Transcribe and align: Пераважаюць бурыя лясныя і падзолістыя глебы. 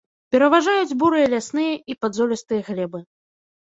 Пераважаюць 0.35 0.97
бурыя 1.03 1.29
лясныя 1.35 1.79
і 1.91 2.01
падзолістыя 2.01 2.61
глебы. 2.75 3.09